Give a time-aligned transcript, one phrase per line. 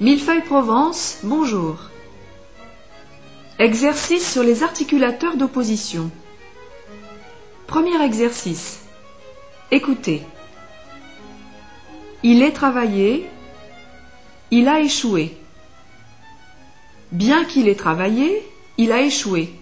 [0.00, 1.90] Millefeuille Provence, bonjour.
[3.58, 6.12] Exercice sur les articulateurs d'opposition.
[7.66, 8.82] Premier exercice.
[9.72, 10.22] Écoutez.
[12.22, 13.28] Il est travaillé.
[14.52, 15.36] Il a échoué.
[17.10, 19.52] Bien qu'il ait travaillé, il a échoué.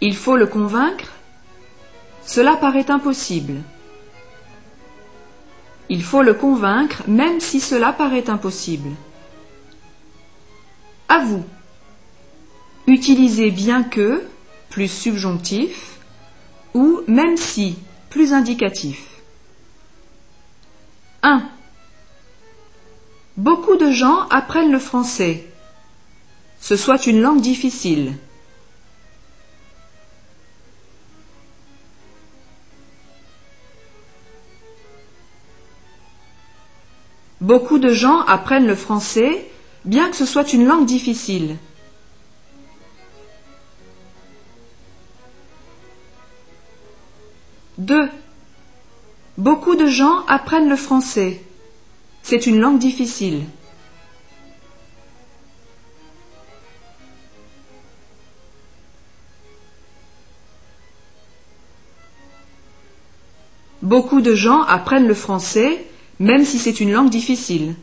[0.00, 1.12] Il faut le convaincre.
[2.24, 3.60] Cela paraît impossible.
[5.88, 8.90] Il faut le convaincre même si cela paraît impossible.
[11.08, 11.44] À vous.
[12.86, 14.22] Utilisez bien que
[14.70, 15.98] plus subjonctif
[16.74, 17.76] ou même si
[18.10, 19.06] plus indicatif.
[21.22, 21.42] 1.
[23.36, 25.46] Beaucoup de gens apprennent le français.
[26.60, 28.14] Ce soit une langue difficile.
[37.46, 39.48] Beaucoup de gens apprennent le français,
[39.84, 41.58] bien que ce soit une langue difficile.
[47.78, 48.08] Deux.
[49.38, 51.40] Beaucoup de gens apprennent le français.
[52.24, 53.44] C'est une langue difficile.
[63.82, 65.86] Beaucoup de gens apprennent le français,
[66.18, 67.74] même si c'est une langue difficile.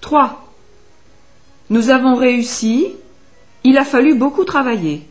[0.00, 0.52] Trois.
[1.70, 2.88] Nous avons réussi.
[3.64, 5.06] Il a fallu beaucoup travailler.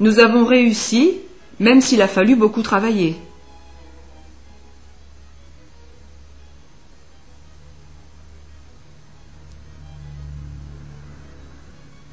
[0.00, 1.20] Nous avons réussi,
[1.60, 3.16] même s'il a fallu beaucoup travailler.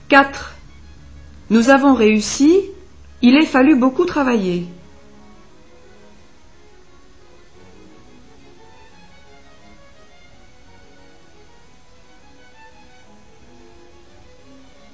[0.09, 0.55] 4.
[1.51, 2.61] Nous avons réussi,
[3.21, 4.65] il a fallu beaucoup travailler.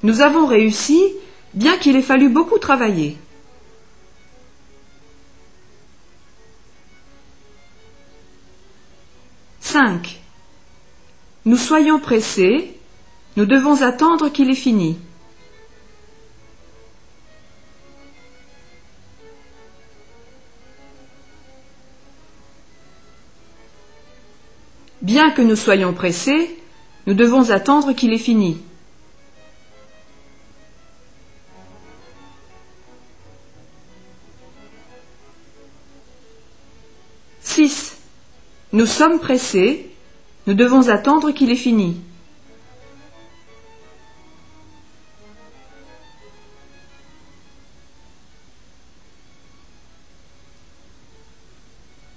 [0.03, 1.01] Nous avons réussi,
[1.53, 3.17] bien qu'il ait fallu beaucoup travailler.
[9.61, 10.19] Cinq.
[11.45, 12.77] Nous soyons pressés,
[13.35, 14.97] nous devons attendre qu'il ait fini.
[25.05, 26.57] Bien que nous soyons pressés,
[27.05, 28.57] nous devons attendre qu'il ait fini.
[37.43, 37.97] Six.
[38.73, 39.91] Nous sommes pressés,
[40.47, 42.01] nous devons attendre qu'il ait fini.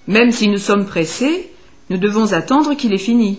[0.06, 1.52] Même si nous sommes pressés,
[1.90, 3.38] nous devons attendre qu'il ait fini.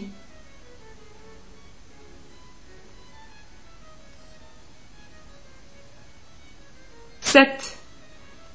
[7.21, 7.77] Sept.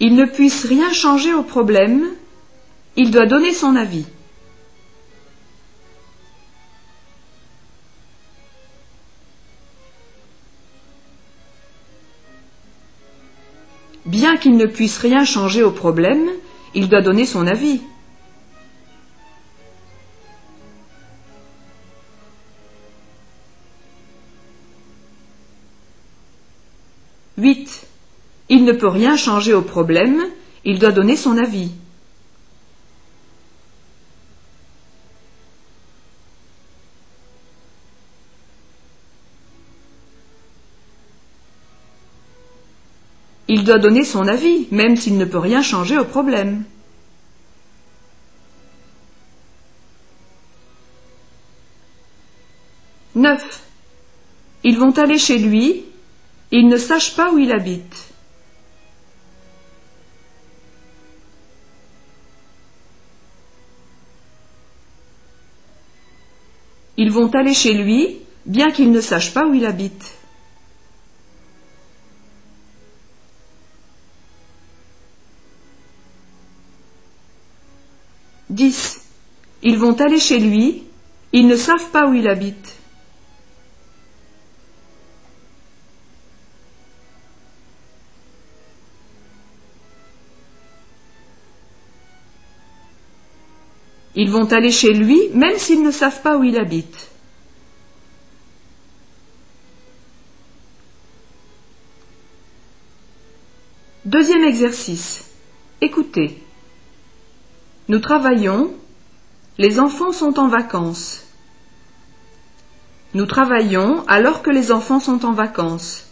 [0.01, 2.09] Il ne puisse rien changer au problème,
[2.97, 4.05] il doit donner son avis.
[14.05, 16.29] Bien qu'il ne puisse rien changer au problème,
[16.75, 17.81] il doit donner son avis.
[27.39, 27.87] 8.
[28.49, 30.23] Il ne peut rien changer au problème,
[30.65, 31.71] il doit donner son avis.
[43.47, 46.65] Il doit donner son avis, même s'il ne peut rien changer au problème.
[53.15, 53.63] Neuf.
[54.65, 55.85] Ils vont aller chez lui,
[56.57, 58.13] il ne sache pas où il habite.
[66.97, 70.17] Ils vont aller chez lui, bien qu'ils ne sachent pas où il habite.
[78.49, 79.01] Dix.
[79.65, 80.85] Ils vont aller chez lui,
[81.33, 82.84] ils ne savent pas où il habite.
[94.15, 97.11] Ils vont aller chez lui même s'ils ne savent pas où il habite.
[104.05, 105.31] Deuxième exercice.
[105.81, 106.43] Écoutez.
[107.89, 108.73] Nous travaillons.
[109.59, 111.25] Les enfants sont en vacances.
[113.15, 116.07] Nous travaillons alors que les enfants sont en vacances.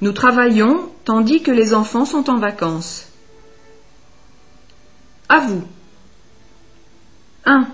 [0.00, 3.08] Nous travaillons tandis que les enfants sont en vacances.
[5.28, 5.64] À vous.
[7.44, 7.66] 1.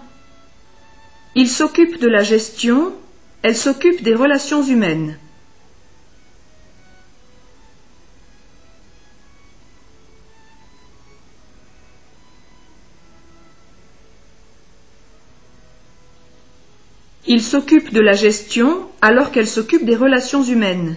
[1.35, 2.93] Il s'occupe de la gestion,
[3.43, 5.19] elle s'occupe des relations humaines.
[17.31, 20.97] Il s'occupe de la gestion alors qu'elle s'occupe des relations humaines.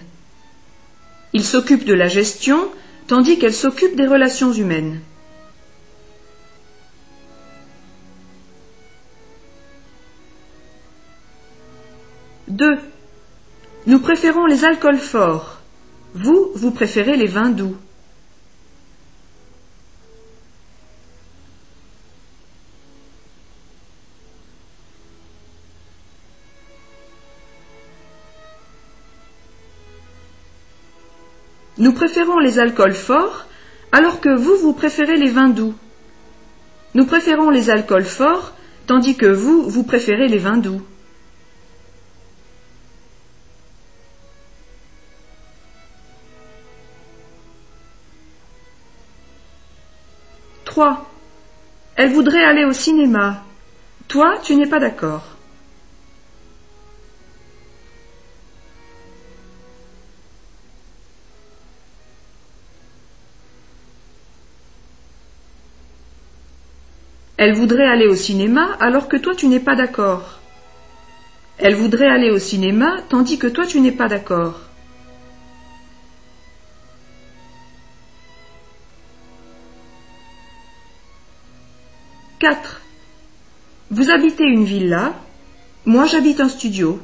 [1.34, 2.70] Il s'occupe de la gestion
[3.06, 5.00] tandis qu'elle s'occupe des relations humaines.
[12.62, 12.78] Deux.
[13.86, 15.58] Nous préférons les alcools forts.
[16.14, 17.76] Vous, vous préférez les vins doux.
[31.78, 33.46] Nous préférons les alcools forts,
[33.90, 35.74] alors que vous, vous préférez les vins doux.
[36.94, 38.52] Nous préférons les alcools forts,
[38.86, 40.82] tandis que vous, vous préférez les vins doux.
[51.96, 53.42] Elle voudrait aller au cinéma.
[54.08, 55.22] Toi, tu n'es pas d'accord.
[67.44, 70.38] Elle voudrait aller au cinéma alors que toi tu n'es pas d'accord.
[71.58, 74.60] Elle voudrait aller au cinéma tandis que toi tu n'es pas d'accord.
[82.42, 82.80] Quatre.
[83.92, 85.14] Vous habitez une villa,
[85.86, 87.00] moi j'habite un studio.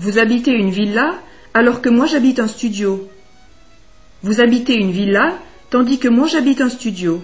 [0.00, 1.14] Vous habitez une villa
[1.54, 3.08] alors que moi j'habite un studio.
[4.24, 5.38] Vous habitez une villa
[5.70, 7.22] tandis que moi j'habite un studio.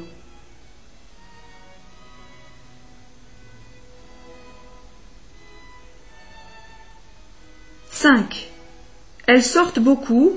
[9.39, 10.37] Elles sortent beaucoup,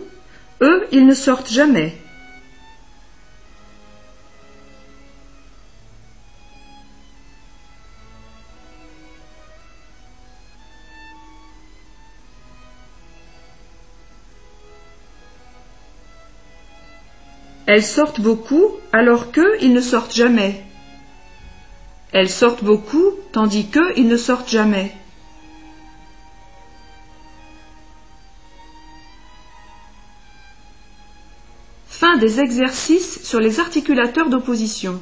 [0.61, 1.97] eux ils ne sortent jamais.
[17.65, 20.63] Elles sortent beaucoup alors qu'eux, ils ne sortent jamais.
[22.11, 24.95] Elles sortent beaucoup tandis qu'eux, ils ne sortent jamais.
[32.19, 34.99] Des exercices sur les articulateurs d'opposition.